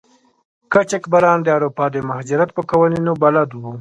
قاچاقبران 0.73 1.39
د 1.43 1.47
اروپا 1.55 1.85
د 1.91 1.95
مهاجرت 2.07 2.49
په 2.53 2.61
قوانینو 2.69 3.11
بلد 3.23 3.49
وو. 3.53 3.69